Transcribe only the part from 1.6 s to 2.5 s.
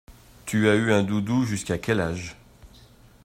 quel âge?